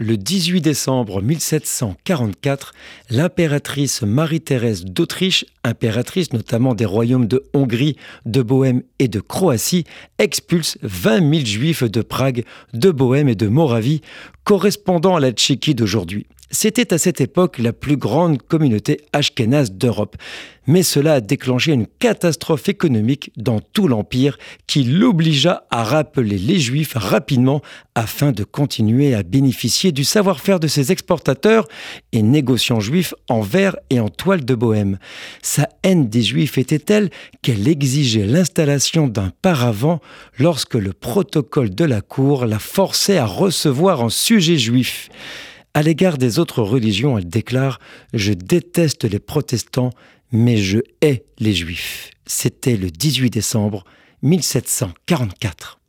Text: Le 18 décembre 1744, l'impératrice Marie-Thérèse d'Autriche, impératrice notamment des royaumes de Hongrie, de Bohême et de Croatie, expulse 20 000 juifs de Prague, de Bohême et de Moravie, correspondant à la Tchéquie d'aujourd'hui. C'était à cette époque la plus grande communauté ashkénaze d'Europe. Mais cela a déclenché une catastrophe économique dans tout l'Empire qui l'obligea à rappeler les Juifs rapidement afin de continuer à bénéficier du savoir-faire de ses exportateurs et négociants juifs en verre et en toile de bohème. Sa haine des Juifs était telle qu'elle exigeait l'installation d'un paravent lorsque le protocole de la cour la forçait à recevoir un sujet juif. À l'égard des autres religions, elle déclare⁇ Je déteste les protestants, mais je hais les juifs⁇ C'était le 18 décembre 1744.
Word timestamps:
Le 0.00 0.16
18 0.16 0.60
décembre 0.60 1.22
1744, 1.22 2.74
l'impératrice 3.10 4.02
Marie-Thérèse 4.02 4.84
d'Autriche, 4.84 5.44
impératrice 5.62 6.32
notamment 6.32 6.74
des 6.74 6.84
royaumes 6.84 7.28
de 7.28 7.44
Hongrie, 7.54 7.96
de 8.26 8.42
Bohême 8.42 8.82
et 8.98 9.06
de 9.06 9.20
Croatie, 9.20 9.84
expulse 10.18 10.78
20 10.82 11.18
000 11.32 11.46
juifs 11.46 11.84
de 11.84 12.02
Prague, 12.02 12.44
de 12.72 12.90
Bohême 12.90 13.28
et 13.28 13.36
de 13.36 13.46
Moravie, 13.46 14.00
correspondant 14.42 15.14
à 15.14 15.20
la 15.20 15.30
Tchéquie 15.30 15.76
d'aujourd'hui. 15.76 16.26
C'était 16.50 16.92
à 16.92 16.98
cette 16.98 17.20
époque 17.20 17.58
la 17.58 17.72
plus 17.72 17.96
grande 17.96 18.42
communauté 18.42 19.00
ashkénaze 19.12 19.72
d'Europe. 19.72 20.16
Mais 20.66 20.82
cela 20.82 21.14
a 21.14 21.20
déclenché 21.20 21.72
une 21.72 21.86
catastrophe 21.86 22.68
économique 22.68 23.30
dans 23.36 23.60
tout 23.60 23.88
l'Empire 23.88 24.38
qui 24.66 24.84
l'obligea 24.84 25.64
à 25.70 25.84
rappeler 25.84 26.38
les 26.38 26.58
Juifs 26.58 26.94
rapidement 26.94 27.60
afin 27.94 28.32
de 28.32 28.44
continuer 28.44 29.14
à 29.14 29.22
bénéficier 29.22 29.92
du 29.92 30.04
savoir-faire 30.04 30.60
de 30.60 30.68
ses 30.68 30.90
exportateurs 30.92 31.66
et 32.12 32.22
négociants 32.22 32.80
juifs 32.80 33.14
en 33.28 33.40
verre 33.40 33.76
et 33.90 34.00
en 34.00 34.08
toile 34.08 34.44
de 34.44 34.54
bohème. 34.54 34.98
Sa 35.42 35.68
haine 35.82 36.08
des 36.08 36.22
Juifs 36.22 36.58
était 36.58 36.78
telle 36.78 37.10
qu'elle 37.42 37.68
exigeait 37.68 38.26
l'installation 38.26 39.06
d'un 39.06 39.32
paravent 39.42 40.00
lorsque 40.38 40.74
le 40.74 40.92
protocole 40.92 41.74
de 41.74 41.84
la 41.84 42.00
cour 42.00 42.46
la 42.46 42.58
forçait 42.58 43.18
à 43.18 43.26
recevoir 43.26 44.02
un 44.02 44.10
sujet 44.10 44.56
juif. 44.56 45.10
À 45.76 45.82
l'égard 45.82 46.18
des 46.18 46.38
autres 46.38 46.62
religions, 46.62 47.18
elle 47.18 47.28
déclare⁇ 47.28 47.78
Je 48.12 48.32
déteste 48.32 49.04
les 49.04 49.18
protestants, 49.18 49.90
mais 50.30 50.56
je 50.56 50.78
hais 51.00 51.24
les 51.40 51.52
juifs⁇ 51.52 52.10
C'était 52.26 52.76
le 52.76 52.90
18 52.90 53.30
décembre 53.30 53.84
1744. 54.22 55.80